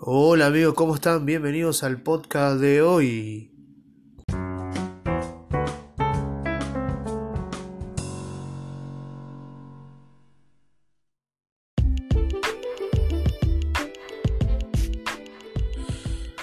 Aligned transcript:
Hola 0.00 0.46
amigos, 0.46 0.74
¿cómo 0.74 0.94
están? 0.94 1.26
Bienvenidos 1.26 1.82
al 1.82 2.00
podcast 2.00 2.60
de 2.60 2.82
hoy. 2.82 3.57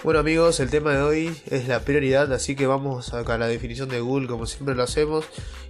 Bueno 0.05 0.19
amigos, 0.19 0.59
el 0.59 0.69
tema 0.69 0.93
de 0.93 1.01
hoy 1.01 1.35
es 1.49 1.67
la 1.67 1.79
prioridad, 1.79 2.31
así 2.31 2.55
que 2.55 2.67
vamos 2.67 3.15
acá 3.15 3.33
a 3.33 3.37
la 3.39 3.47
definición 3.47 3.89
de 3.89 4.01
Google 4.01 4.27
como 4.27 4.45
siempre 4.45 4.75
lo 4.75 4.83
hacemos 4.83 5.25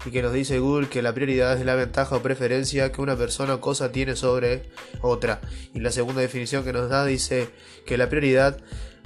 y 0.06 0.12
que 0.12 0.22
nos 0.22 0.34
dice 0.34 0.60
Google 0.60 0.90
que 0.90 1.02
la 1.02 1.14
prioridad 1.14 1.58
es 1.58 1.66
la 1.66 1.76
ventaja 1.76 2.18
o 2.18 2.22
preferencia 2.22 2.92
que 2.92 3.00
una 3.00 3.16
persona 3.16 3.54
o 3.54 3.62
cosa 3.62 3.94
tiene 3.94 4.18
sobre 4.18 4.64
otra. 5.00 5.40
Y 5.74 5.80
la 5.80 5.90
segunda 5.90 6.20
definición 6.20 6.66
que 6.66 6.74
nos 6.74 6.90
da 6.90 7.06
dice 7.06 7.48
que 7.86 7.98
la 7.98 8.10
prioridad 8.10 8.58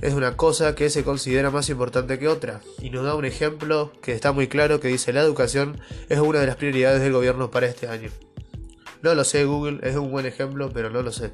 es 0.02 0.16
una 0.16 0.36
cosa 0.36 0.74
que 0.74 0.90
se 0.90 1.04
considera 1.04 1.52
más 1.52 1.70
importante 1.70 2.18
que 2.18 2.28
otra. 2.28 2.62
Y 2.82 2.90
nos 2.90 3.06
da 3.06 3.14
un 3.14 3.26
ejemplo 3.26 3.94
que 4.02 4.14
está 4.14 4.32
muy 4.32 4.48
claro 4.48 4.80
que 4.80 4.88
dice 4.88 5.14
la 5.14 5.22
educación 5.22 5.80
es 6.10 6.18
una 6.18 6.40
de 6.40 6.48
las 6.48 6.56
prioridades 6.56 7.04
del 7.04 7.14
gobierno 7.14 7.52
para 7.52 7.68
este 7.68 7.88
año. 7.88 8.10
No 9.04 9.14
lo 9.14 9.24
sé 9.24 9.46
Google, 9.46 9.80
es 9.84 9.96
un 9.96 10.10
buen 10.10 10.26
ejemplo, 10.26 10.72
pero 10.74 10.90
no 10.90 11.04
lo 11.04 11.12
sé. 11.12 11.34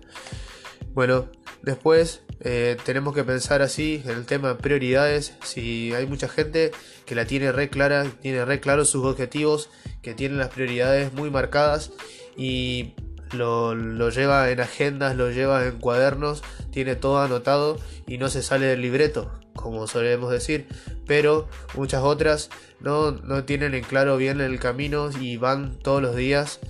Bueno, 0.96 1.28
después 1.62 2.22
eh, 2.40 2.78
tenemos 2.86 3.14
que 3.14 3.26
pensar 3.26 3.62
así 3.62 4.02
en 4.06 4.12
el 4.12 4.26
tema 4.26 4.48
de 4.48 4.56
prioridades. 4.56 5.34
Si 5.44 5.94
hay 5.94 6.08
mucha 6.08 6.30
gente 6.30 6.72
que 7.06 7.16
la 7.16 7.26
tiene 7.26 7.52
re 7.52 7.70
clara, 7.70 8.06
tiene 8.22 8.46
re 8.46 8.62
claro 8.62 8.86
sus 8.86 9.04
objetivos, 9.04 9.70
que 10.02 10.14
tiene 10.14 10.38
las 10.38 10.48
prioridades 10.48 11.12
muy 11.12 11.30
marcadas 11.30 11.92
y 12.38 12.94
lo, 13.34 13.74
lleva 14.10 14.50
en 14.50 14.62
agendas, 14.62 15.18
lo 15.18 15.32
lleva 15.32 15.66
en 15.66 15.80
cuadernos, 15.80 16.44
tiene 16.72 16.96
todo 16.96 17.20
anotado 17.20 17.78
y 18.08 18.18
no 18.18 18.30
se 18.30 18.42
sale 18.42 18.66
del 18.66 18.82
libreto, 18.82 19.38
como 19.54 19.88
solemos 19.88 20.32
decir. 20.32 20.66
Pero 21.06 21.50
muchas 21.74 22.04
otras 22.04 22.50
no, 22.80 23.12
no 23.12 23.44
tienen 23.44 23.74
en 23.74 23.84
claro 23.84 24.16
bien 24.16 24.40
el 24.40 24.62
camino 24.62 25.10
y 25.20 25.36
van 25.36 25.78
todos 25.78 26.02
los 26.02 26.16
días 26.16 26.62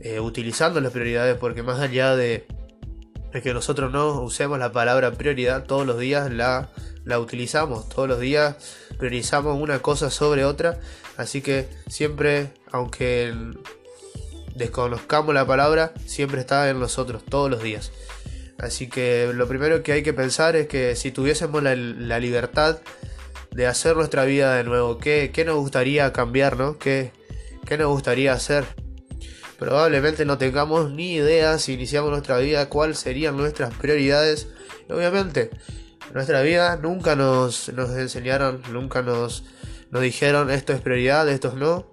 eh, 0.00 0.18
utilizando 0.18 0.80
las 0.80 0.90
prioridades 0.90 1.36
porque 1.36 1.62
más 1.62 1.78
allá 1.78 2.16
de 2.16 2.48
es 3.32 3.42
que 3.42 3.54
nosotros 3.54 3.92
no 3.92 4.20
usemos 4.22 4.58
la 4.58 4.72
palabra 4.72 5.12
prioridad 5.12 5.64
todos 5.64 5.86
los 5.86 5.98
días, 5.98 6.30
la, 6.32 6.68
la 7.04 7.18
utilizamos 7.18 7.88
todos 7.88 8.08
los 8.08 8.20
días, 8.20 8.56
priorizamos 8.98 9.60
una 9.60 9.80
cosa 9.80 10.10
sobre 10.10 10.44
otra, 10.44 10.78
así 11.16 11.40
que 11.40 11.68
siempre, 11.88 12.52
aunque 12.72 13.32
desconozcamos 14.54 15.34
la 15.34 15.46
palabra, 15.46 15.92
siempre 16.06 16.40
está 16.40 16.68
en 16.68 16.80
nosotros 16.80 17.22
todos 17.24 17.50
los 17.50 17.62
días. 17.62 17.92
Así 18.58 18.88
que 18.88 19.30
lo 19.34 19.48
primero 19.48 19.82
que 19.82 19.92
hay 19.92 20.02
que 20.02 20.12
pensar 20.12 20.54
es 20.54 20.68
que 20.68 20.94
si 20.94 21.10
tuviésemos 21.10 21.62
la, 21.62 21.74
libertad 22.18 22.78
de 23.52 23.66
hacer 23.66 23.96
nuestra 23.96 24.24
vida 24.26 24.54
de 24.54 24.64
nuevo, 24.64 24.98
¿qué, 24.98 25.30
qué 25.32 25.46
nos 25.46 25.56
gustaría 25.56 26.12
cambiar, 26.12 26.58
no? 26.58 26.78
¿Qué, 26.78 27.12
¿Qué 27.64 27.78
nos 27.78 27.88
gustaría 27.88 28.32
hacer? 28.34 28.66
Probablemente 29.60 30.24
no 30.24 30.38
tengamos 30.38 30.90
ni 30.90 31.16
idea 31.16 31.58
si 31.58 31.74
iniciamos 31.74 32.10
nuestra 32.10 32.38
vida 32.38 32.70
cuáles 32.70 32.98
serían 32.98 33.36
nuestras 33.36 33.74
prioridades. 33.74 34.48
obviamente, 34.88 35.50
nuestra 36.14 36.40
vida 36.40 36.76
nunca 36.76 37.14
nos, 37.14 37.70
nos 37.74 37.90
enseñaron, 37.90 38.62
nunca 38.72 39.02
nos, 39.02 39.44
nos 39.90 40.00
dijeron 40.00 40.50
esto 40.50 40.72
es 40.72 40.80
prioridad, 40.80 41.28
esto 41.28 41.48
es 41.48 41.54
no. 41.56 41.90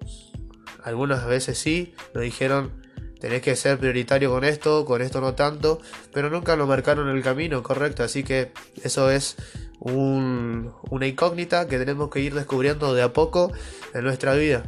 Algunas 0.82 1.26
veces 1.26 1.58
sí, 1.58 1.94
nos 2.14 2.24
dijeron 2.24 2.72
tenés 3.20 3.42
que 3.42 3.54
ser 3.54 3.78
prioritario 3.78 4.30
con 4.30 4.44
esto, 4.44 4.86
con 4.86 5.02
esto 5.02 5.20
no 5.20 5.34
tanto, 5.34 5.78
pero 6.14 6.30
nunca 6.30 6.56
nos 6.56 6.68
marcaron 6.68 7.10
el 7.10 7.22
camino 7.22 7.62
correcto, 7.62 8.02
así 8.02 8.22
que 8.22 8.52
eso 8.82 9.10
es 9.10 9.36
un, 9.78 10.72
una 10.88 11.06
incógnita 11.06 11.68
que 11.68 11.76
tenemos 11.76 12.08
que 12.08 12.20
ir 12.20 12.34
descubriendo 12.34 12.94
de 12.94 13.02
a 13.02 13.12
poco 13.12 13.52
en 13.92 14.04
nuestra 14.04 14.32
vida. 14.32 14.64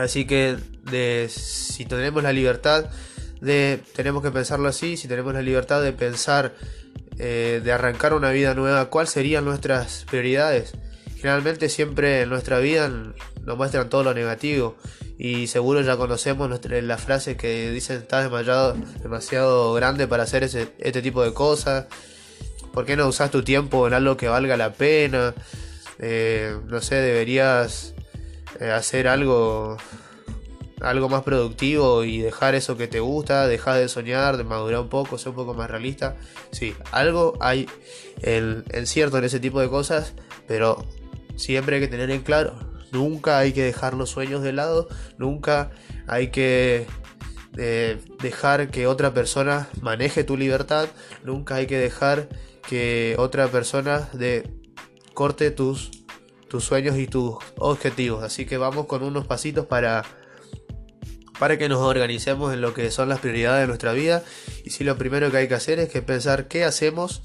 Así 0.00 0.24
que 0.24 0.56
si 1.28 1.84
tenemos 1.84 2.22
la 2.22 2.32
libertad 2.32 2.86
de, 3.40 3.82
tenemos 3.94 4.22
que 4.22 4.30
pensarlo 4.30 4.68
así, 4.68 4.96
si 4.96 5.08
tenemos 5.08 5.34
la 5.34 5.42
libertad 5.42 5.82
de 5.82 5.92
pensar, 5.92 6.54
eh, 7.18 7.60
de 7.62 7.72
arrancar 7.72 8.14
una 8.14 8.30
vida 8.30 8.54
nueva, 8.54 8.88
¿cuáles 8.88 9.10
serían 9.10 9.44
nuestras 9.44 10.06
prioridades? 10.08 10.72
Generalmente 11.16 11.68
siempre 11.68 12.22
en 12.22 12.30
nuestra 12.30 12.60
vida 12.60 12.88
nos 13.44 13.56
muestran 13.58 13.90
todo 13.90 14.02
lo 14.02 14.14
negativo 14.14 14.76
y 15.18 15.48
seguro 15.48 15.82
ya 15.82 15.98
conocemos 15.98 16.50
la 16.64 16.96
frase 16.96 17.36
que 17.36 17.70
dicen 17.70 17.98
estás 17.98 18.24
demasiado, 18.24 18.74
demasiado 19.02 19.74
grande 19.74 20.08
para 20.08 20.22
hacer 20.22 20.44
ese, 20.44 20.72
este 20.78 21.02
tipo 21.02 21.22
de 21.22 21.34
cosas. 21.34 21.88
¿Por 22.72 22.86
qué 22.86 22.96
no 22.96 23.06
usas 23.06 23.30
tu 23.30 23.42
tiempo 23.42 23.86
en 23.86 23.92
algo 23.92 24.16
que 24.16 24.28
valga 24.28 24.56
la 24.56 24.72
pena? 24.72 25.34
Eh, 25.98 26.56
no 26.68 26.80
sé, 26.80 26.94
deberías 26.94 27.94
hacer 28.60 29.08
algo 29.08 29.76
algo 30.80 31.08
más 31.08 31.22
productivo 31.22 32.04
y 32.04 32.18
dejar 32.18 32.54
eso 32.54 32.76
que 32.76 32.88
te 32.88 33.00
gusta, 33.00 33.46
dejar 33.46 33.78
de 33.78 33.88
soñar, 33.88 34.36
de 34.36 34.44
madurar 34.44 34.80
un 34.80 34.88
poco, 34.88 35.18
ser 35.18 35.30
un 35.30 35.36
poco 35.36 35.54
más 35.54 35.70
realista. 35.70 36.16
Sí, 36.52 36.74
algo 36.90 37.36
hay 37.40 37.68
en, 38.22 38.64
cierto 38.86 39.18
en 39.18 39.24
ese 39.24 39.40
tipo 39.40 39.60
de 39.60 39.68
cosas, 39.68 40.14
pero 40.48 40.84
siempre 41.36 41.76
hay 41.76 41.82
que 41.82 41.88
tener 41.88 42.10
en 42.10 42.22
claro, 42.22 42.54
nunca 42.92 43.38
hay 43.38 43.52
que 43.52 43.62
dejar 43.62 43.94
los 43.94 44.10
sueños 44.10 44.42
de 44.42 44.52
lado, 44.52 44.88
nunca 45.18 45.70
hay 46.06 46.28
que 46.28 46.86
eh, 47.56 47.98
dejar 48.22 48.70
que 48.70 48.86
otra 48.86 49.12
persona 49.12 49.68
maneje 49.82 50.24
tu 50.24 50.36
libertad, 50.36 50.88
nunca 51.24 51.56
hay 51.56 51.66
que 51.66 51.78
dejar 51.78 52.28
que 52.66 53.16
otra 53.18 53.48
persona 53.48 54.08
de 54.12 54.50
corte 55.14 55.50
tus 55.50 55.90
tus 56.50 56.64
sueños 56.64 56.98
y 56.98 57.06
tus 57.06 57.36
objetivos. 57.56 58.24
Así 58.24 58.44
que 58.44 58.58
vamos 58.58 58.86
con 58.86 59.04
unos 59.04 59.26
pasitos 59.26 59.66
para, 59.66 60.04
para 61.38 61.56
que 61.56 61.68
nos 61.68 61.78
organicemos 61.78 62.52
en 62.52 62.60
lo 62.60 62.74
que 62.74 62.90
son 62.90 63.08
las 63.08 63.20
prioridades 63.20 63.62
de 63.62 63.66
nuestra 63.68 63.92
vida. 63.92 64.24
Y 64.64 64.70
si 64.70 64.82
lo 64.82 64.98
primero 64.98 65.30
que 65.30 65.38
hay 65.38 65.48
que 65.48 65.54
hacer 65.54 65.78
es 65.78 65.88
que 65.88 66.02
pensar 66.02 66.48
qué 66.48 66.64
hacemos 66.64 67.22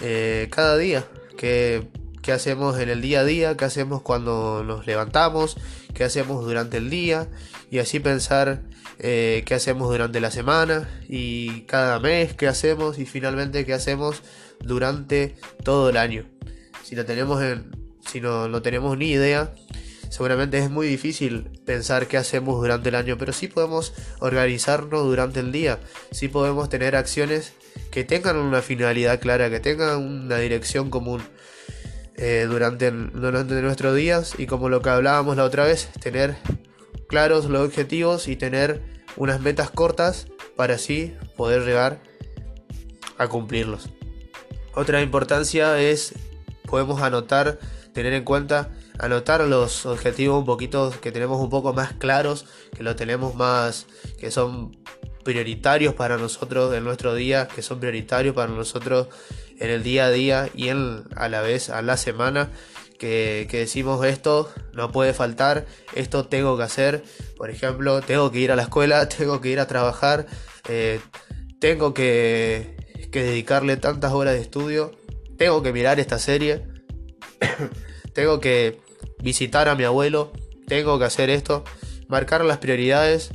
eh, 0.00 0.48
cada 0.52 0.78
día, 0.78 1.04
qué, 1.36 1.88
qué 2.22 2.30
hacemos 2.30 2.78
en 2.78 2.90
el 2.90 3.02
día 3.02 3.20
a 3.20 3.24
día, 3.24 3.56
qué 3.56 3.64
hacemos 3.64 4.02
cuando 4.02 4.62
nos 4.64 4.86
levantamos, 4.86 5.56
qué 5.92 6.04
hacemos 6.04 6.44
durante 6.44 6.76
el 6.76 6.90
día 6.90 7.28
y 7.72 7.80
así 7.80 7.98
pensar 7.98 8.62
eh, 9.00 9.42
qué 9.46 9.54
hacemos 9.54 9.90
durante 9.90 10.20
la 10.20 10.30
semana 10.30 10.88
y 11.08 11.62
cada 11.62 11.98
mes 11.98 12.34
qué 12.34 12.46
hacemos 12.46 13.00
y 13.00 13.04
finalmente 13.06 13.66
qué 13.66 13.74
hacemos 13.74 14.22
durante 14.60 15.34
todo 15.64 15.90
el 15.90 15.96
año. 15.96 16.24
Si 16.84 16.94
lo 16.94 17.04
tenemos 17.04 17.42
en, 17.42 17.81
si 18.12 18.20
no, 18.20 18.60
tenemos 18.60 18.98
ni 18.98 19.10
idea, 19.10 19.54
seguramente 20.10 20.58
es 20.58 20.70
muy 20.70 20.86
difícil 20.86 21.48
pensar 21.64 22.08
qué 22.08 22.18
hacemos 22.18 22.60
durante 22.60 22.90
el 22.90 22.94
año, 22.94 23.16
pero 23.16 23.32
sí 23.32 23.48
podemos 23.48 23.94
organizarnos 24.20 25.04
durante 25.04 25.40
el 25.40 25.50
día, 25.50 25.80
sí 26.10 26.28
podemos 26.28 26.68
tener 26.68 26.94
acciones 26.94 27.54
que 27.90 28.04
tengan 28.04 28.36
una 28.36 28.60
finalidad 28.60 29.18
clara, 29.18 29.48
que 29.48 29.60
tengan 29.60 29.96
una 30.02 30.36
dirección 30.36 30.90
común 30.90 31.22
eh, 32.16 32.46
durante, 32.46 32.90
durante 32.90 33.54
nuestros 33.62 33.96
días. 33.96 34.34
Y 34.36 34.46
como 34.46 34.68
lo 34.68 34.82
que 34.82 34.90
hablábamos 34.90 35.38
la 35.38 35.44
otra 35.44 35.64
vez, 35.64 35.88
tener 36.00 36.36
claros 37.08 37.46
los 37.46 37.66
objetivos 37.66 38.28
y 38.28 38.36
tener 38.36 38.82
unas 39.16 39.40
metas 39.40 39.70
cortas 39.70 40.26
para 40.54 40.74
así 40.74 41.16
poder 41.36 41.62
llegar 41.62 42.02
a 43.16 43.26
cumplirlos. 43.28 43.88
Otra 44.74 45.00
importancia 45.00 45.80
es 45.80 46.14
podemos 46.72 47.02
anotar 47.02 47.58
tener 47.92 48.12
en 48.14 48.24
cuenta, 48.24 48.70
anotar 48.98 49.40
los 49.42 49.86
objetivos 49.86 50.38
un 50.38 50.46
poquito 50.46 50.92
que 51.00 51.12
tenemos 51.12 51.40
un 51.40 51.50
poco 51.50 51.72
más 51.72 51.92
claros, 51.92 52.46
que 52.76 52.82
lo 52.82 52.96
tenemos 52.96 53.34
más, 53.34 53.86
que 54.18 54.30
son 54.30 54.76
prioritarios 55.24 55.94
para 55.94 56.16
nosotros 56.16 56.74
en 56.74 56.84
nuestro 56.84 57.14
día, 57.14 57.48
que 57.48 57.62
son 57.62 57.80
prioritarios 57.80 58.34
para 58.34 58.52
nosotros 58.52 59.08
en 59.58 59.70
el 59.70 59.82
día 59.82 60.06
a 60.06 60.10
día 60.10 60.50
y 60.54 60.68
en, 60.68 61.04
a 61.16 61.28
la 61.28 61.40
vez 61.42 61.70
a 61.70 61.82
la 61.82 61.96
semana. 61.96 62.50
Que, 62.98 63.48
decimos 63.50 64.04
esto 64.06 64.48
no 64.74 64.92
puede 64.92 65.12
faltar, 65.12 65.66
esto 65.96 66.26
tengo 66.26 66.56
que 66.56 66.62
hacer, 66.62 67.02
por 67.36 67.50
ejemplo, 67.50 68.00
tengo 68.00 68.30
que 68.30 68.38
ir 68.38 68.52
a 68.52 68.56
la 68.56 68.62
escuela, 68.62 69.08
tengo 69.08 69.40
que 69.40 69.48
ir 69.48 69.58
a 69.58 69.66
trabajar, 69.66 70.26
eh, 70.68 71.00
tengo 71.58 71.94
que, 71.94 72.76
que 73.10 73.24
dedicarle 73.24 73.76
tantas 73.76 74.12
horas 74.12 74.34
de 74.34 74.40
estudio, 74.40 74.92
tengo 75.36 75.64
que 75.64 75.72
mirar 75.72 75.98
esta 75.98 76.20
serie, 76.20 76.62
tengo 78.12 78.40
que 78.40 78.80
visitar 79.22 79.68
a 79.68 79.74
mi 79.74 79.84
abuelo, 79.84 80.32
tengo 80.66 80.98
que 80.98 81.04
hacer 81.04 81.30
esto, 81.30 81.64
marcar 82.08 82.44
las 82.44 82.58
prioridades, 82.58 83.30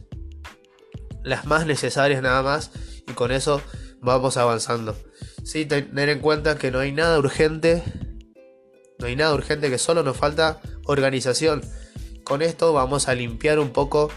las 1.24 1.46
más 1.46 1.66
necesarias 1.66 2.22
nada 2.22 2.42
más, 2.44 2.72
y 3.08 3.14
con 3.14 3.32
eso 3.32 3.62
vamos 4.02 4.38
avanzando. 4.38 4.96
Sí, 5.44 5.66
tener 5.66 6.10
en 6.10 6.20
cuenta 6.20 6.58
que 6.58 6.72
no 6.72 6.80
hay 6.80 6.92
nada 6.92 7.18
urgente, 7.20 7.84
no 9.00 9.08
hay 9.08 9.16
nada 9.16 9.34
urgente, 9.34 9.70
que 9.70 9.78
solo 9.78 10.04
nos 10.04 10.18
falta 10.18 10.60
organización. 10.86 11.62
Con 12.24 12.42
esto 12.42 12.74
vamos 12.74 13.08
a 13.08 13.16
limpiar 13.16 13.60
un 13.60 13.70
poco 13.70 14.10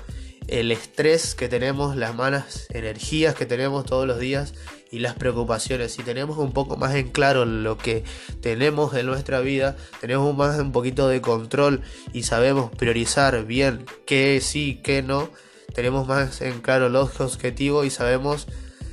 el 0.48 0.72
estrés 0.72 1.34
que 1.34 1.48
tenemos, 1.48 1.96
las 1.96 2.14
malas 2.14 2.66
energías 2.70 3.34
que 3.36 3.46
tenemos 3.46 3.86
todos 3.86 4.06
los 4.06 4.18
días 4.18 4.54
y 4.90 4.98
las 4.98 5.14
preocupaciones, 5.14 5.92
si 5.92 6.02
tenemos 6.02 6.38
un 6.38 6.52
poco 6.52 6.76
más 6.76 6.94
en 6.94 7.08
claro 7.08 7.44
lo 7.44 7.78
que 7.78 8.04
tenemos 8.40 8.94
en 8.94 9.06
nuestra 9.06 9.40
vida, 9.40 9.76
tenemos 10.00 10.36
más 10.36 10.58
un 10.58 10.72
poquito 10.72 11.08
de 11.08 11.20
control 11.20 11.82
y 12.12 12.24
sabemos 12.24 12.70
priorizar 12.70 13.44
bien 13.44 13.84
qué 14.06 14.40
sí, 14.40 14.80
qué 14.82 15.02
no, 15.02 15.30
tenemos 15.74 16.08
más 16.08 16.40
en 16.40 16.60
claro 16.60 16.88
los 16.88 17.20
objetivos 17.20 17.86
y 17.86 17.90
sabemos 17.90 18.48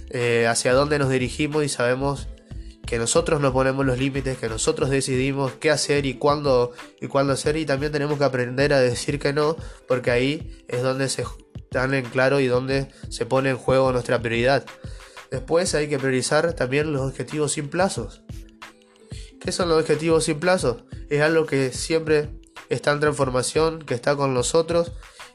eh, 0.09 0.45
hacia 0.47 0.73
dónde 0.73 0.99
nos 0.99 1.09
dirigimos 1.09 1.65
y 1.65 1.69
sabemos 1.69 2.27
que 2.85 2.97
nosotros 2.97 3.41
nos 3.41 3.51
ponemos 3.51 3.85
los 3.85 3.97
límites, 3.97 4.37
que 4.37 4.47
nosotros 4.47 4.89
decidimos 4.89 5.51
qué 5.53 5.71
hacer 5.71 6.05
y 6.05 6.13
cuándo 6.13 6.71
y 7.01 7.07
cuándo 7.07 7.33
hacer 7.33 7.57
y 7.57 7.65
también 7.65 7.91
tenemos 7.91 8.17
que 8.17 8.23
aprender 8.23 8.71
a 8.71 8.79
decir 8.79 9.19
que 9.19 9.33
no, 9.33 9.57
porque 9.87 10.11
ahí 10.11 10.63
es 10.69 10.83
donde 10.83 11.09
se 11.09 11.25
dan 11.69 11.93
en 11.93 12.05
claro 12.05 12.39
y 12.39 12.47
donde 12.47 12.87
se 13.09 13.25
pone 13.25 13.49
en 13.49 13.57
juego 13.57 13.91
nuestra 13.91 14.21
prioridad. 14.21 14.65
Después 15.31 15.75
hay 15.75 15.87
que 15.87 15.99
priorizar 15.99 16.53
también 16.53 16.93
los 16.93 17.01
objetivos 17.01 17.53
sin 17.53 17.69
plazos. 17.69 18.21
¿Qué 19.39 19.51
son 19.51 19.69
los 19.69 19.79
objetivos 19.79 20.25
sin 20.25 20.39
plazos? 20.39 20.83
Es 21.09 21.21
algo 21.21 21.45
que 21.45 21.71
siempre 21.71 22.29
está 22.69 22.91
en 22.91 22.99
transformación, 22.99 23.79
que 23.79 23.93
está 23.93 24.15
con 24.15 24.33
nosotros 24.33 24.91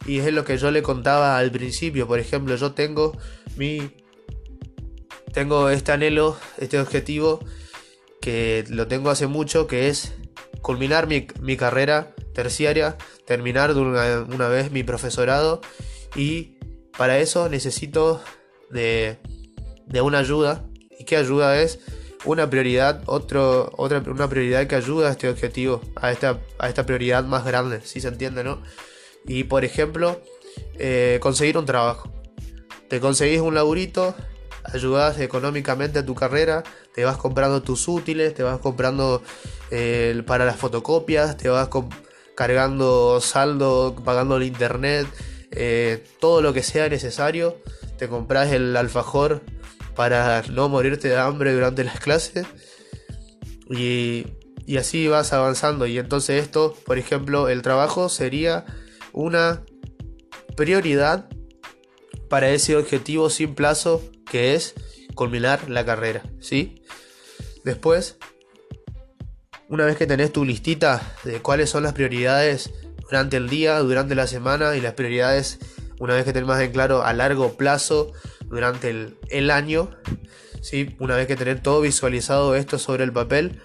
y 0.07 0.19
es 0.19 0.33
lo 0.33 0.45
que 0.45 0.59
yo 0.59 0.71
le 0.71 0.83
contaba 0.83 1.39
al 1.39 1.51
principio. 1.51 2.07
Por 2.07 2.19
ejemplo, 2.19 2.55
yo 2.57 2.73
tengo 2.73 3.17
mi 3.57 3.93
tengo 5.33 5.71
este 5.71 5.93
anhelo, 5.93 6.37
este 6.59 6.79
objetivo 6.79 7.41
que 8.21 8.65
lo 8.69 8.87
tengo 8.87 9.11
hace 9.11 9.27
mucho, 9.27 9.67
que 9.67 9.89
es 9.89 10.13
culminar 10.61 11.09
mi, 11.09 11.57
carrera 11.57 12.15
terciaria, 12.35 12.97
terminar 13.27 13.75
de 13.75 13.81
una, 13.81 14.49
vez 14.49 14.71
mi 14.71 14.85
profesorado 14.85 15.61
y 16.15 16.59
para 16.97 17.19
eso 17.19 17.49
necesito 17.49 18.23
de, 18.71 19.19
una 20.03 20.19
ayuda. 20.19 20.65
¿Y 20.99 21.05
qué 21.05 21.17
ayuda 21.17 21.61
es? 21.61 21.81
Una 22.25 22.49
prioridad, 22.49 23.03
otro, 23.07 23.73
otra, 23.77 24.03
una 24.07 24.29
prioridad 24.29 24.67
que 24.67 24.77
ayuda 24.77 25.09
a 25.09 25.13
este 25.13 25.29
objetivo, 25.29 25.81
a 25.97 26.13
esta, 26.13 26.39
a 26.59 26.69
esta 26.69 26.87
prioridad 26.87 27.25
más 27.25 27.45
grande, 27.45 27.81
si 27.83 28.01
se 28.01 28.09
entiende, 28.09 28.45
¿no? 28.45 28.63
Y 29.27 29.45
por 29.45 29.65
ejemplo, 29.65 30.21
eh, 30.79 31.19
conseguir 31.21 31.59
un 31.59 31.67
trabajo. 31.67 32.13
Te 32.89 33.01
conseguís 33.01 33.41
un 33.41 33.55
laburito, 33.55 34.15
ayudas 34.65 35.19
económicamente 35.19 36.01
a 36.01 36.07
tu 36.07 36.15
carrera, 36.15 36.63
te 36.95 37.05
vas 37.05 37.17
comprando 37.17 37.63
tus 37.63 37.89
útiles, 37.89 38.35
te 38.35 38.43
vas 38.43 38.59
comprando 38.61 39.23
eh, 39.71 40.23
para 40.27 40.45
las 40.45 40.57
fotocopias, 40.57 41.37
te 41.37 41.49
vas 41.49 41.69
cargando 42.35 43.21
saldo, 43.21 43.97
pagando 44.05 44.37
el 44.37 44.43
internet, 44.45 45.07
eh, 45.51 46.05
todo 46.21 46.43
lo 46.43 46.53
que 46.53 46.63
sea 46.63 46.89
necesario, 46.89 47.57
te 47.99 48.09
compras 48.09 48.53
el 48.53 48.77
alfajor 48.77 49.43
para 49.95 50.43
no 50.51 50.69
morirte 50.69 51.09
de 51.09 51.19
hambre 51.19 51.53
durante 51.53 51.85
las 51.85 52.01
clases 52.01 52.47
y, 53.69 54.27
y 54.67 54.77
así 54.77 55.09
vas 55.09 55.33
avanzando 55.33 55.87
y 55.87 55.99
entonces 55.99 56.43
esto, 56.43 56.75
por 56.85 56.99
ejemplo, 56.99 57.49
el 57.49 57.63
trabajo 57.63 58.09
sería 58.09 58.65
una 59.13 59.63
prioridad 60.57 61.29
para 62.29 62.51
ese 62.51 62.77
objetivo 62.77 63.31
sin 63.31 63.55
plazo 63.55 64.03
que 64.31 64.55
es 64.55 64.75
culminar 65.15 65.69
la 65.69 65.85
carrera, 65.85 66.23
¿sí? 66.41 66.83
Después, 67.65 68.17
una 69.69 69.85
vez 69.85 69.97
que 69.97 70.07
tenés 70.07 70.33
tu 70.33 70.45
listita 70.45 71.15
de 71.25 71.41
cuáles 71.41 71.71
son 71.71 71.83
las 71.83 71.93
prioridades 71.93 72.73
durante 73.03 73.37
el 73.37 73.49
día, 73.49 73.79
durante 73.81 74.15
la 74.15 74.27
semana 74.27 74.77
y 74.77 74.81
las 74.81 74.95
prioridades, 74.95 75.59
una 76.01 76.15
vez 76.15 76.25
que 76.25 76.33
tenés 76.33 76.49
más 76.49 76.61
en 76.61 76.73
claro 76.73 77.03
a 77.03 77.13
largo 77.13 77.57
plazo 77.57 78.13
durante 78.53 78.91
el, 79.31 79.51
año, 79.51 79.91
¿sí? 80.61 80.95
Una 81.01 81.17
vez 81.17 81.27
que 81.27 81.35
tenés 81.35 81.61
todo 81.61 81.81
visualizado 81.81 82.55
esto 82.55 82.79
sobre 82.79 83.03
el 83.03 83.13
papel, 83.13 83.61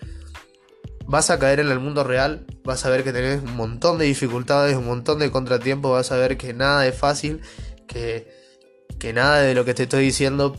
vas 1.06 1.30
a 1.30 1.38
caer 1.38 1.60
en 1.60 1.70
el 1.70 1.80
mundo 1.80 2.04
real, 2.04 2.48
vas 2.64 2.84
a 2.86 2.90
ver 2.90 3.04
que 3.04 3.14
tenés 3.14 3.44
un 3.44 3.56
montón 3.56 4.00
de 4.00 4.06
dificultades, 4.06 4.76
un 4.76 4.88
montón 4.88 5.20
de 5.20 5.30
contratiempos, 5.30 5.92
vas 5.92 6.12
a 6.12 6.18
ver 6.18 6.38
que 6.38 6.54
nada 6.54 6.88
es 6.88 6.98
fácil, 6.98 7.42
que 7.88 8.36
que 9.00 9.14
nada 9.14 9.42
de 9.42 9.54
lo 9.54 9.66
que 9.66 9.74
te 9.74 9.84
estoy 9.84 10.04
diciendo 10.06 10.58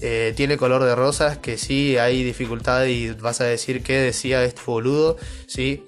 eh, 0.00 0.32
tiene 0.36 0.56
color 0.56 0.84
de 0.84 0.94
rosas, 0.94 1.38
que 1.38 1.58
sí 1.58 1.96
hay 1.96 2.22
dificultad 2.22 2.86
y 2.86 3.10
vas 3.10 3.40
a 3.40 3.44
decir 3.44 3.82
qué 3.82 3.98
decía 3.98 4.44
este 4.44 4.62
boludo, 4.64 5.16
sí. 5.46 5.84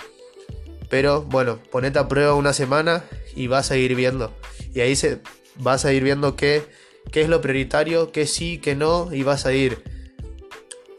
Pero 0.89 1.23
bueno, 1.23 1.59
ponete 1.71 1.99
a 1.99 2.09
prueba 2.09 2.35
una 2.35 2.53
semana 2.53 3.05
y 3.35 3.47
vas 3.49 3.71
a 3.71 3.77
ir 3.77 3.95
viendo. 3.95 4.33
Y 4.75 4.81
ahí 4.81 4.95
se, 4.95 5.21
vas 5.57 5.85
a 5.85 5.93
ir 5.93 6.05
viendo 6.05 6.37
qué, 6.37 6.65
qué 7.11 7.23
es 7.23 7.29
lo 7.29 7.41
prioritario, 7.41 8.13
qué 8.13 8.27
sí, 8.27 8.59
qué 8.59 8.75
no, 8.75 9.13
y 9.13 9.23
vas 9.23 9.47
a 9.47 9.53
ir 9.53 9.83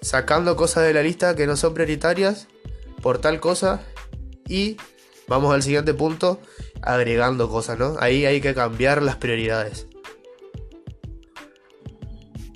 sacando 0.02 0.56
cosas 0.56 0.86
de 0.86 0.94
la 0.94 1.02
lista 1.02 1.36
que 1.36 1.48
no 1.48 1.56
son 1.56 1.74
prioritarias 1.74 2.48
por 3.02 3.20
tal 3.20 3.40
cosa 3.40 3.82
y 4.48 4.78
vamos 5.28 5.54
al 5.54 5.64
siguiente 5.64 5.94
punto, 5.94 6.40
agregando 6.82 7.50
cosas, 7.50 7.80
¿no? 7.80 7.96
Ahí 8.00 8.26
hay 8.26 8.42
que 8.42 8.54
cambiar 8.54 9.02
las 9.02 9.16
prioridades. 9.16 9.88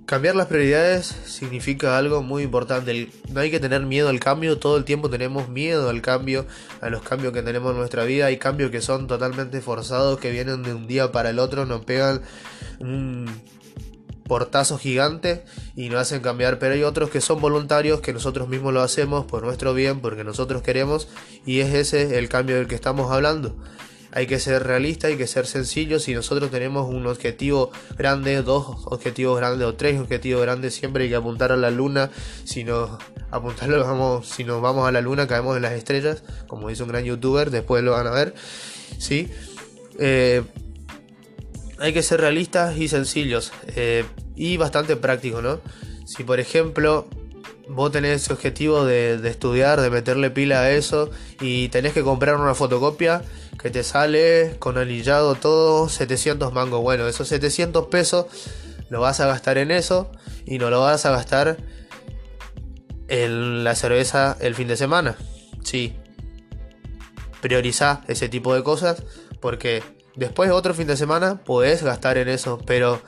Cambiar 0.09 0.35
las 0.35 0.47
prioridades 0.47 1.05
significa 1.25 1.95
algo 1.95 2.23
muy 2.23 2.41
importante. 2.41 3.11
No 3.31 3.41
hay 3.41 3.51
que 3.51 3.59
tener 3.59 3.81
miedo 3.83 4.09
al 4.09 4.19
cambio, 4.19 4.57
todo 4.57 4.75
el 4.75 4.83
tiempo 4.83 5.07
tenemos 5.07 5.49
miedo 5.49 5.87
al 5.87 6.01
cambio, 6.01 6.47
a 6.81 6.89
los 6.89 7.03
cambios 7.03 7.31
que 7.31 7.43
tenemos 7.43 7.73
en 7.73 7.77
nuestra 7.77 8.05
vida. 8.05 8.25
Hay 8.25 8.37
cambios 8.37 8.71
que 8.71 8.81
son 8.81 9.05
totalmente 9.05 9.61
forzados, 9.61 10.19
que 10.19 10.31
vienen 10.31 10.63
de 10.63 10.73
un 10.73 10.87
día 10.87 11.11
para 11.11 11.29
el 11.29 11.37
otro, 11.37 11.67
nos 11.67 11.85
pegan 11.85 12.23
un 12.79 13.27
portazo 14.23 14.79
gigante 14.79 15.45
y 15.75 15.89
nos 15.89 16.01
hacen 16.01 16.23
cambiar. 16.23 16.57
Pero 16.57 16.73
hay 16.73 16.81
otros 16.81 17.11
que 17.11 17.21
son 17.21 17.39
voluntarios, 17.39 18.01
que 18.01 18.11
nosotros 18.11 18.49
mismos 18.49 18.73
lo 18.73 18.81
hacemos 18.81 19.25
por 19.25 19.43
nuestro 19.43 19.75
bien, 19.75 19.99
porque 19.99 20.23
nosotros 20.23 20.63
queremos, 20.63 21.07
y 21.45 21.59
es 21.59 21.71
ese 21.75 22.17
el 22.17 22.29
cambio 22.29 22.55
del 22.55 22.67
que 22.67 22.73
estamos 22.73 23.11
hablando 23.11 23.55
hay 24.11 24.27
que 24.27 24.39
ser 24.39 24.63
realista, 24.63 25.07
hay 25.07 25.17
que 25.17 25.27
ser 25.27 25.45
sencillo. 25.45 25.99
Si 25.99 26.13
nosotros 26.13 26.49
tenemos 26.49 26.87
un 26.87 27.05
objetivo 27.07 27.71
grande, 27.97 28.41
dos 28.41 28.85
objetivos 28.85 29.37
grandes 29.37 29.67
o 29.67 29.75
tres 29.75 29.99
objetivos 29.99 30.41
grandes, 30.41 30.73
siempre 30.73 31.03
hay 31.03 31.09
que 31.09 31.15
apuntar 31.15 31.51
a 31.51 31.57
la 31.57 31.69
luna. 31.69 32.09
Si 32.43 32.63
nos 32.63 32.91
apuntarlo, 33.31 33.79
vamos, 33.85 34.27
si 34.27 34.43
nos 34.43 34.61
vamos 34.61 34.87
a 34.87 34.91
la 34.91 35.01
luna, 35.01 35.27
caemos 35.27 35.55
en 35.55 35.63
las 35.63 35.73
estrellas, 35.73 36.23
como 36.47 36.69
dice 36.69 36.83
un 36.83 36.89
gran 36.89 37.03
youtuber, 37.03 37.51
después 37.51 37.83
lo 37.83 37.91
van 37.91 38.07
a 38.07 38.11
ver. 38.11 38.33
¿sí? 38.97 39.29
Eh, 39.99 40.43
hay 41.79 41.93
que 41.93 42.03
ser 42.03 42.19
realistas 42.21 42.77
y 42.77 42.87
sencillos 42.87 43.51
eh, 43.75 44.05
y 44.35 44.57
bastante 44.57 44.95
prácticos, 44.95 45.43
¿no? 45.43 45.59
Si 46.05 46.23
por 46.23 46.39
ejemplo 46.39 47.07
vos 47.69 47.91
tenés 47.91 48.23
ese 48.23 48.33
objetivo 48.33 48.83
de, 48.83 49.17
de, 49.17 49.29
estudiar, 49.29 49.79
de 49.79 49.89
meterle 49.89 50.31
pila 50.31 50.61
a 50.61 50.71
eso 50.71 51.11
y 51.39 51.69
tenés 51.69 51.93
que 51.93 52.01
comprar 52.01 52.35
una 52.35 52.55
fotocopia 52.55 53.21
que 53.61 53.69
te 53.69 53.83
sale 53.83 54.55
con 54.59 54.77
anillado 54.77 55.35
todo 55.35 55.89
700 55.89 56.53
mangos. 56.53 56.81
Bueno, 56.81 57.07
esos 57.07 57.27
700 57.27 57.87
pesos 57.87 58.25
lo 58.89 59.01
vas 59.01 59.19
a 59.19 59.27
gastar 59.27 59.57
en 59.57 59.71
eso 59.71 60.11
y 60.45 60.57
no 60.57 60.69
lo 60.69 60.79
vas 60.81 61.05
a 61.05 61.11
gastar 61.11 61.57
en 63.09 63.63
la 63.63 63.75
cerveza 63.75 64.37
el 64.39 64.55
fin 64.55 64.67
de 64.67 64.77
semana. 64.77 65.17
Sí. 65.63 65.95
Prioriza 67.41 68.01
ese 68.07 68.29
tipo 68.29 68.55
de 68.55 68.63
cosas 68.63 69.03
porque 69.41 69.83
después 70.15 70.51
otro 70.51 70.73
fin 70.73 70.87
de 70.87 70.97
semana 70.97 71.43
podés 71.43 71.83
gastar 71.83 72.17
en 72.17 72.29
eso, 72.29 72.59
pero 72.65 73.01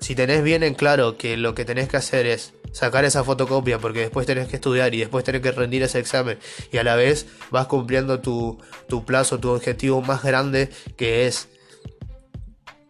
si 0.00 0.14
tenés 0.14 0.42
bien 0.42 0.62
en 0.62 0.74
claro 0.74 1.16
que 1.16 1.36
lo 1.36 1.54
que 1.54 1.64
tenés 1.64 1.88
que 1.88 1.96
hacer 1.96 2.26
es 2.26 2.52
sacar 2.76 3.06
esa 3.06 3.24
fotocopia 3.24 3.78
porque 3.78 4.00
después 4.00 4.26
tenés 4.26 4.48
que 4.48 4.56
estudiar 4.56 4.94
y 4.94 4.98
después 4.98 5.24
tenés 5.24 5.40
que 5.40 5.50
rendir 5.50 5.82
ese 5.82 5.98
examen 5.98 6.38
y 6.70 6.76
a 6.76 6.84
la 6.84 6.94
vez 6.94 7.26
vas 7.50 7.68
cumpliendo 7.68 8.20
tu, 8.20 8.58
plazo, 9.06 9.40
tu 9.40 9.48
objetivo 9.48 10.02
más 10.02 10.22
grande 10.22 10.68
que 10.98 11.26
es 11.26 11.48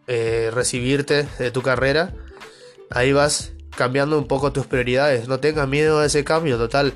eh, 0.07 0.51
recibirte 0.53 1.25
de 1.39 1.51
tu 1.51 1.61
carrera, 1.61 2.13
ahí 2.89 3.13
vas 3.13 3.53
cambiando 3.77 4.17
un 4.17 4.27
poco 4.27 4.51
tus 4.51 4.65
prioridades. 4.65 5.29
No 5.29 5.39
tengas 5.39 5.69
miedo 5.69 5.99
a 5.99 6.05
ese 6.05 6.25
cambio, 6.25 6.57
total. 6.57 6.93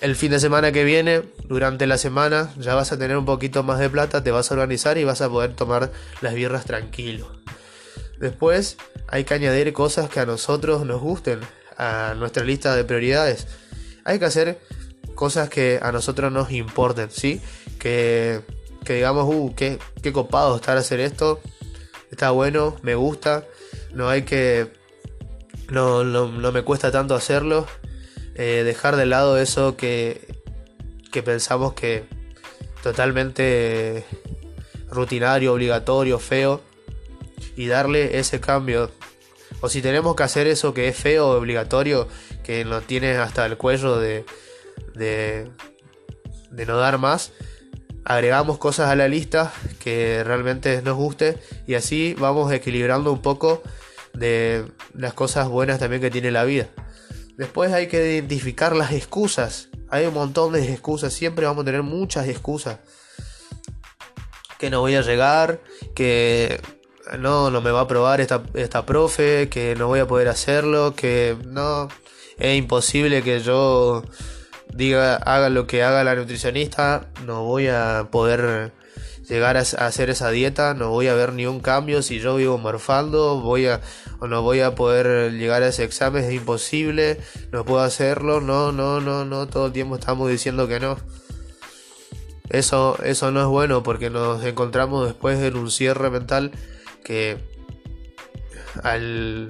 El 0.00 0.16
fin 0.16 0.32
de 0.32 0.40
semana 0.40 0.72
que 0.72 0.82
viene, 0.82 1.22
durante 1.44 1.86
la 1.86 1.96
semana, 1.98 2.52
ya 2.58 2.74
vas 2.74 2.90
a 2.90 2.98
tener 2.98 3.16
un 3.16 3.24
poquito 3.24 3.62
más 3.62 3.78
de 3.78 3.88
plata, 3.88 4.24
te 4.24 4.32
vas 4.32 4.50
a 4.50 4.54
organizar 4.54 4.98
y 4.98 5.04
vas 5.04 5.20
a 5.20 5.28
poder 5.28 5.54
tomar 5.54 5.92
las 6.22 6.34
birras 6.34 6.64
tranquilo. 6.64 7.30
Después 8.18 8.78
hay 9.06 9.22
que 9.22 9.34
añadir 9.34 9.72
cosas 9.72 10.10
que 10.10 10.18
a 10.18 10.26
nosotros 10.26 10.84
nos 10.84 11.00
gusten 11.00 11.40
a 11.78 12.14
nuestra 12.16 12.44
lista 12.44 12.76
de 12.76 12.84
prioridades. 12.84 13.46
Hay 14.04 14.18
que 14.18 14.26
hacer 14.26 14.60
cosas 15.14 15.48
que 15.48 15.78
a 15.80 15.92
nosotros 15.92 16.30
nos 16.30 16.50
importen, 16.50 17.10
¿sí? 17.10 17.40
Que, 17.78 18.42
que 18.84 18.94
digamos, 18.94 19.24
uh, 19.26 19.54
qué, 19.54 19.78
qué 20.02 20.12
copado 20.12 20.56
estar 20.56 20.76
a 20.76 20.80
hacer 20.80 21.00
esto. 21.00 21.40
Está 22.10 22.30
bueno, 22.30 22.76
me 22.82 22.94
gusta. 22.94 23.44
No 23.92 24.08
hay 24.08 24.22
que... 24.22 24.72
No, 25.70 26.04
no, 26.04 26.28
me 26.52 26.62
cuesta 26.62 26.90
tanto 26.90 27.14
hacerlo. 27.14 27.66
Eh, 28.34 28.62
dejar 28.64 28.96
de 28.96 29.06
lado 29.06 29.38
eso 29.38 29.76
que, 29.76 30.34
que 31.12 31.22
pensamos 31.22 31.74
que 31.74 32.04
totalmente 32.82 34.04
rutinario, 34.90 35.52
obligatorio, 35.52 36.18
feo 36.18 36.62
y 37.56 37.66
darle 37.66 38.18
ese 38.18 38.40
cambio 38.40 38.90
O 39.60 39.68
si 39.68 39.82
tenemos 39.82 40.14
que 40.14 40.22
hacer 40.22 40.46
eso 40.46 40.72
que 40.72 40.88
es 40.88 40.96
feo, 40.96 41.30
obligatorio, 41.30 42.08
que 42.44 42.64
nos 42.64 42.84
tiene 42.84 43.16
hasta 43.16 43.44
el 43.46 43.56
cuello 43.56 43.98
de, 43.98 44.24
de, 44.94 45.50
de 46.50 46.66
no 46.66 46.76
dar 46.76 46.98
más, 46.98 47.32
agregamos 48.04 48.58
cosas 48.58 48.88
a 48.88 48.96
la 48.96 49.08
lista 49.08 49.52
que 49.78 50.22
realmente 50.24 50.80
nos 50.82 50.96
guste 50.96 51.38
y 51.66 51.74
así 51.74 52.14
vamos 52.18 52.52
equilibrando 52.52 53.12
un 53.12 53.20
poco 53.20 53.62
de 54.14 54.64
las 54.94 55.12
cosas 55.12 55.48
buenas 55.48 55.78
también 55.78 56.00
que 56.00 56.10
tiene 56.10 56.30
la 56.30 56.44
vida. 56.44 56.68
Después 57.36 57.72
hay 57.72 57.86
que 57.86 58.14
identificar 58.14 58.74
las 58.74 58.92
excusas. 58.92 59.68
Hay 59.90 60.06
un 60.06 60.14
montón 60.14 60.52
de 60.52 60.72
excusas, 60.72 61.12
siempre 61.12 61.46
vamos 61.46 61.62
a 61.62 61.66
tener 61.66 61.82
muchas 61.82 62.26
excusas. 62.28 62.80
Que 64.58 64.70
no 64.70 64.80
voy 64.80 64.96
a 64.96 65.02
llegar, 65.02 65.60
que 65.94 66.60
no, 67.18 67.50
no 67.50 67.60
me 67.60 67.70
va 67.70 67.80
a 67.80 67.82
aprobar 67.82 68.20
esta, 68.20 68.42
esta 68.54 68.84
profe, 68.84 69.48
que 69.48 69.74
no 69.76 69.86
voy 69.86 70.00
a 70.00 70.06
poder 70.06 70.28
hacerlo, 70.28 70.94
que 70.94 71.36
no, 71.46 71.88
es 72.38 72.56
imposible 72.56 73.22
que 73.22 73.40
yo 73.40 74.04
diga, 74.74 75.16
haga 75.16 75.48
lo 75.48 75.66
que 75.66 75.82
haga 75.82 76.04
la 76.04 76.14
nutricionista, 76.14 77.06
no 77.26 77.44
voy 77.44 77.68
a 77.68 78.08
poder 78.10 78.72
llegar 79.28 79.56
a 79.56 79.60
hacer 79.60 80.10
esa 80.10 80.30
dieta, 80.30 80.74
no 80.74 80.90
voy 80.90 81.08
a 81.08 81.14
ver 81.14 81.32
ni 81.32 81.46
un 81.46 81.60
cambio 81.60 82.02
si 82.02 82.18
yo 82.18 82.36
vivo 82.36 82.58
morfando, 82.58 83.40
voy 83.40 83.66
a 83.66 83.80
o 84.20 84.26
no 84.26 84.42
voy 84.42 84.60
a 84.60 84.74
poder 84.74 85.32
llegar 85.32 85.62
a 85.62 85.68
ese 85.68 85.84
examen, 85.84 86.24
es 86.24 86.32
imposible, 86.32 87.20
no 87.52 87.64
puedo 87.64 87.82
hacerlo, 87.82 88.40
no, 88.40 88.72
no, 88.72 89.00
no, 89.00 89.24
no, 89.24 89.46
todo 89.46 89.66
el 89.66 89.72
tiempo 89.72 89.96
estamos 89.96 90.30
diciendo 90.30 90.66
que 90.66 90.80
no. 90.80 90.96
Eso, 92.48 92.98
eso 93.04 93.30
no 93.30 93.40
es 93.40 93.46
bueno 93.46 93.82
porque 93.82 94.08
nos 94.08 94.42
encontramos 94.44 95.06
después 95.06 95.38
en 95.40 95.56
un 95.56 95.70
cierre 95.70 96.08
mental 96.10 96.52
que 97.04 97.38
al 98.82 99.48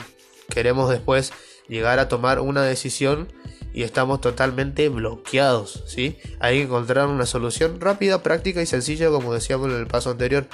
queremos 0.48 0.90
después 0.90 1.32
llegar 1.68 1.98
a 1.98 2.08
tomar 2.08 2.40
una 2.40 2.62
decisión 2.62 3.32
y 3.72 3.82
estamos 3.82 4.20
totalmente 4.20 4.88
bloqueados, 4.88 5.84
¿sí? 5.86 6.18
Hay 6.40 6.56
que 6.56 6.62
encontrar 6.64 7.06
una 7.06 7.26
solución 7.26 7.80
rápida, 7.80 8.22
práctica 8.22 8.62
y 8.62 8.66
sencilla 8.66 9.10
como 9.10 9.34
decíamos 9.34 9.68
en 9.68 9.76
el 9.76 9.86
paso 9.86 10.10
anterior. 10.10 10.48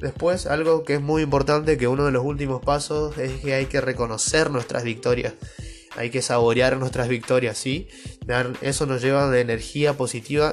Después, 0.00 0.46
algo 0.46 0.84
que 0.84 0.94
es 0.94 1.00
muy 1.00 1.22
importante, 1.22 1.78
que 1.78 1.88
uno 1.88 2.04
de 2.04 2.12
los 2.12 2.24
últimos 2.24 2.62
pasos 2.62 3.16
es 3.16 3.40
que 3.40 3.54
hay 3.54 3.66
que 3.66 3.80
reconocer 3.80 4.50
nuestras 4.50 4.84
victorias. 4.84 5.34
Hay 5.96 6.10
que 6.10 6.22
saborear 6.22 6.76
nuestras 6.76 7.08
victorias, 7.08 7.56
¿sí? 7.56 7.88
Eso 8.60 8.86
nos 8.86 9.00
lleva 9.00 9.30
de 9.30 9.40
energía 9.40 9.96
positiva, 9.96 10.52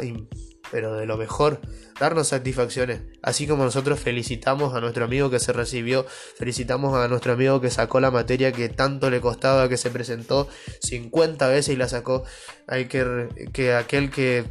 pero 0.72 0.96
de 0.96 1.06
lo 1.06 1.18
mejor 1.18 1.62
darnos 2.00 2.28
satisfacciones. 2.30 3.02
Así 3.22 3.48
como 3.48 3.64
nosotros 3.64 4.00
felicitamos 4.00 4.74
a 4.74 4.82
nuestro 4.82 5.06
amigo 5.06 5.30
que 5.30 5.40
se 5.40 5.54
recibió, 5.54 6.06
felicitamos 6.38 6.96
a 6.96 7.08
nuestro 7.08 7.34
amigo 7.34 7.62
que 7.62 7.70
sacó 7.70 8.00
la 8.00 8.12
materia 8.12 8.52
que 8.52 8.70
tanto 8.70 9.10
le 9.10 9.22
costaba, 9.22 9.70
que 9.70 9.78
se 9.78 9.90
presentó 9.90 10.48
50 10.82 11.48
veces 11.48 11.74
y 11.74 11.78
la 11.78 11.88
sacó. 11.88 12.24
Hay 12.68 12.86
que, 12.86 13.50
que 13.54 13.74
aquel 13.74 14.12
que, 14.12 14.46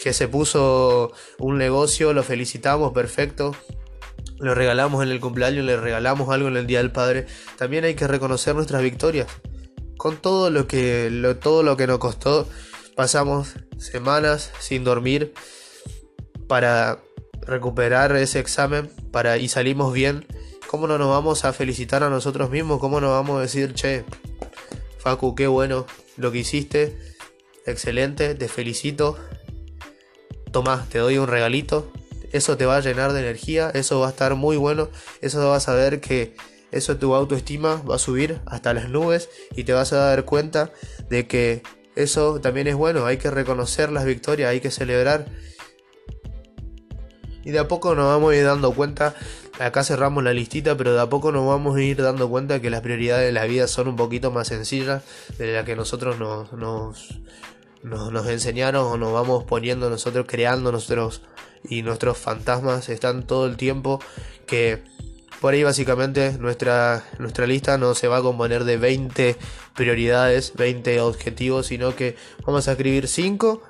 que 0.00 0.12
se 0.12 0.28
puso 0.28 1.12
un 1.38 1.58
negocio, 1.58 2.12
lo 2.12 2.22
felicitamos, 2.22 2.92
perfecto. 2.92 3.54
Lo 4.38 4.54
regalamos 4.54 5.02
en 5.02 5.10
el 5.10 5.20
cumpleaños, 5.20 5.64
le 5.64 5.76
regalamos 5.76 6.28
algo 6.30 6.48
en 6.48 6.56
el 6.56 6.66
Día 6.66 6.78
del 6.78 6.90
Padre. 6.90 7.26
También 7.56 7.84
hay 7.84 7.94
que 7.94 8.06
reconocer 8.06 8.54
nuestras 8.54 8.82
victorias. 8.82 9.28
Con 9.96 10.16
todo 10.16 10.50
lo 10.50 10.66
que, 10.66 11.08
lo, 11.10 11.36
todo 11.36 11.62
lo 11.62 11.76
que 11.76 11.86
nos 11.86 11.98
costó, 11.98 12.48
pasamos 12.96 13.54
semanas 13.78 14.52
sin 14.60 14.84
dormir 14.84 15.34
para 16.48 16.98
recuperar 17.42 18.14
ese 18.16 18.38
examen 18.38 18.90
para, 19.10 19.38
y 19.38 19.48
salimos 19.48 19.92
bien, 19.92 20.26
¿cómo 20.66 20.86
no 20.86 20.98
nos 20.98 21.08
vamos 21.08 21.44
a 21.44 21.52
felicitar 21.52 22.02
a 22.02 22.10
nosotros 22.10 22.50
mismos? 22.50 22.80
¿Cómo 22.80 23.00
nos 23.00 23.10
vamos 23.10 23.38
a 23.38 23.42
decir, 23.42 23.74
che, 23.74 24.04
Facu, 24.98 25.34
qué 25.34 25.46
bueno 25.46 25.86
lo 26.16 26.32
que 26.32 26.38
hiciste, 26.38 26.98
excelente, 27.66 28.34
te 28.34 28.48
felicito, 28.48 29.18
toma, 30.50 30.86
te 30.90 30.98
doy 30.98 31.18
un 31.18 31.26
regalito, 31.26 31.90
eso 32.32 32.56
te 32.56 32.66
va 32.66 32.76
a 32.76 32.80
llenar 32.80 33.12
de 33.12 33.20
energía, 33.20 33.70
eso 33.74 34.00
va 34.00 34.08
a 34.08 34.10
estar 34.10 34.34
muy 34.34 34.56
bueno, 34.56 34.88
eso 35.20 35.48
vas 35.48 35.68
a 35.68 35.74
ver 35.74 36.00
que 36.00 36.34
eso 36.72 36.96
tu 36.96 37.14
autoestima 37.14 37.76
va 37.88 37.96
a 37.96 37.98
subir 37.98 38.40
hasta 38.46 38.74
las 38.74 38.88
nubes 38.88 39.28
y 39.54 39.64
te 39.64 39.72
vas 39.72 39.92
a 39.92 39.98
dar 39.98 40.24
cuenta 40.24 40.72
de 41.08 41.28
que 41.28 41.62
eso 41.96 42.40
también 42.40 42.66
es 42.66 42.74
bueno, 42.74 43.06
hay 43.06 43.18
que 43.18 43.30
reconocer 43.30 43.92
las 43.92 44.04
victorias, 44.04 44.50
hay 44.50 44.60
que 44.60 44.70
celebrar. 44.70 45.26
Y 47.44 47.50
de 47.50 47.58
a 47.58 47.68
poco 47.68 47.94
nos 47.94 48.06
vamos 48.06 48.32
a 48.32 48.36
ir 48.36 48.44
dando 48.44 48.72
cuenta, 48.74 49.14
acá 49.58 49.84
cerramos 49.84 50.24
la 50.24 50.32
listita, 50.32 50.76
pero 50.76 50.94
de 50.94 51.00
a 51.00 51.08
poco 51.08 51.30
nos 51.30 51.46
vamos 51.46 51.76
a 51.76 51.82
ir 51.82 52.02
dando 52.02 52.28
cuenta 52.28 52.60
que 52.60 52.70
las 52.70 52.80
prioridades 52.80 53.26
de 53.26 53.32
la 53.32 53.44
vida 53.44 53.66
son 53.66 53.88
un 53.88 53.96
poquito 53.96 54.30
más 54.30 54.48
sencillas 54.48 55.02
de 55.38 55.52
las 55.52 55.64
que 55.64 55.76
nosotros 55.76 56.18
nos, 56.18 56.52
nos, 56.54 57.20
nos, 57.82 58.26
enseñaron 58.28 58.86
o 58.86 58.96
nos 58.96 59.12
vamos 59.12 59.44
poniendo 59.44 59.90
nosotros, 59.90 60.26
creando 60.28 60.72
nosotros. 60.72 61.22
Y 61.66 61.82
nuestros 61.82 62.18
fantasmas 62.18 62.90
están 62.90 63.26
todo 63.26 63.46
el 63.46 63.56
tiempo 63.56 63.98
que 64.46 64.82
por 65.44 65.52
ahí 65.52 65.62
básicamente 65.62 66.38
nuestra, 66.38 67.04
nuestra 67.18 67.46
lista 67.46 67.76
no 67.76 67.94
se 67.94 68.08
va 68.08 68.16
a 68.16 68.22
componer 68.22 68.64
de 68.64 68.78
20 68.78 69.36
prioridades, 69.76 70.54
20 70.54 71.02
objetivos, 71.02 71.66
sino 71.66 71.94
que 71.94 72.16
vamos 72.46 72.66
a 72.66 72.72
escribir 72.72 73.08
5 73.08 73.60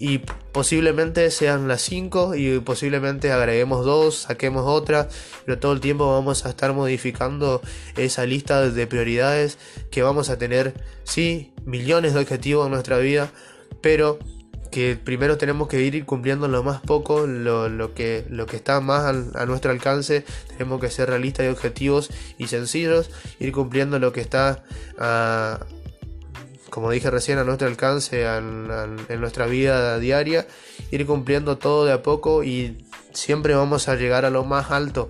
y 0.00 0.18
posiblemente 0.18 1.30
sean 1.30 1.68
las 1.68 1.82
5 1.82 2.34
y 2.34 2.58
posiblemente 2.58 3.30
agreguemos 3.30 3.84
dos, 3.84 4.16
saquemos 4.22 4.64
otra, 4.66 5.08
pero 5.46 5.60
todo 5.60 5.72
el 5.72 5.78
tiempo 5.78 6.10
vamos 6.10 6.44
a 6.44 6.48
estar 6.48 6.72
modificando 6.72 7.62
esa 7.96 8.26
lista 8.26 8.68
de 8.68 8.86
prioridades 8.88 9.56
que 9.92 10.02
vamos 10.02 10.30
a 10.30 10.36
tener, 10.36 10.74
sí, 11.04 11.52
millones 11.64 12.14
de 12.14 12.22
objetivos 12.22 12.66
en 12.66 12.72
nuestra 12.72 12.98
vida, 12.98 13.30
pero 13.82 14.18
que 14.70 14.96
primero 14.96 15.38
tenemos 15.38 15.68
que 15.68 15.80
ir 15.80 16.04
cumpliendo 16.04 16.48
lo 16.48 16.62
más 16.62 16.80
poco, 16.80 17.26
lo, 17.26 17.94
que, 17.94 18.24
lo 18.28 18.46
que 18.46 18.56
está 18.56 18.80
más 18.80 19.04
a 19.34 19.46
nuestro 19.46 19.70
alcance, 19.70 20.24
tenemos 20.48 20.80
que 20.80 20.90
ser 20.90 21.08
realistas 21.08 21.46
y 21.46 21.48
objetivos 21.48 22.10
y 22.38 22.48
sencillos, 22.48 23.10
ir 23.40 23.52
cumpliendo 23.52 23.98
lo 23.98 24.12
que 24.12 24.20
está 24.20 24.62
como 26.70 26.90
dije 26.90 27.10
recién, 27.10 27.38
a 27.38 27.44
nuestro 27.44 27.66
alcance 27.66 28.24
en, 28.24 28.68
nuestra 29.20 29.46
vida 29.46 29.98
diaria, 29.98 30.46
ir 30.90 31.06
cumpliendo 31.06 31.58
todo 31.58 31.84
de 31.84 31.92
a 31.92 32.02
poco 32.02 32.44
y 32.44 32.84
siempre 33.12 33.54
vamos 33.54 33.88
a 33.88 33.96
llegar 33.96 34.24
a 34.24 34.30
lo 34.30 34.44
más 34.44 34.70
alto, 34.70 35.08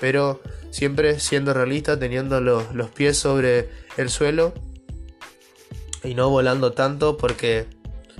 pero 0.00 0.40
siempre 0.70 1.18
siendo 1.18 1.54
realista, 1.54 1.98
teniendo 1.98 2.40
los, 2.40 2.74
los 2.74 2.90
pies 2.90 3.16
sobre 3.16 3.68
el 3.96 4.10
suelo 4.10 4.52
y 6.04 6.14
no 6.14 6.30
volando 6.30 6.72
tanto 6.72 7.16
porque 7.16 7.66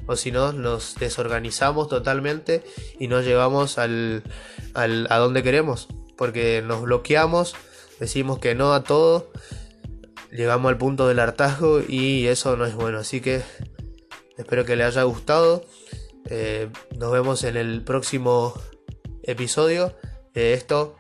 o 0.09 0.17
si 0.17 0.33
no 0.33 0.53
nos 0.53 0.97
desorganizamos 0.97 1.89
totalmente 1.89 2.65
y 2.99 3.07
no 3.07 3.21
llevamos 3.21 3.79
al, 3.79 4.25
a 4.75 5.17
donde 5.19 5.45
queremos 5.45 5.87
porque 6.19 6.63
nos 6.63 6.83
bloqueamos, 6.83 7.55
decimos 8.01 8.41
que 8.41 8.57
no 8.57 8.75
a 8.75 8.83
todo 8.83 9.31
llegamos 10.31 10.69
al 10.69 10.77
punto 10.77 11.09
del 11.09 11.21
hartazgo 11.21 11.81
y 11.87 12.27
eso 12.27 12.57
no 12.57 12.67
es 12.67 12.75
bueno. 12.75 12.99
Así 12.99 13.21
que 13.21 13.43
espero 14.37 14.65
que 14.65 14.77
le 14.77 14.85
haya 14.85 15.05
gustado. 15.05 15.65
Eh, 16.27 16.69
nos 16.99 17.13
vemos 17.13 17.45
en 17.45 17.57
el 17.57 17.83
próximo 17.83 18.53
episodio 19.23 19.95
de 20.35 20.53
esto 20.53 20.97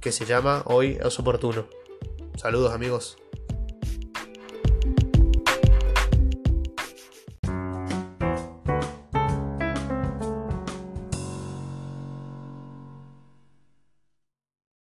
que 0.00 0.12
se 0.12 0.24
llama 0.24 0.62
Hoy 0.66 0.98
es 1.04 1.18
oportuno. 1.18 1.66
Saludos 2.36 2.72
amigos. 2.72 3.18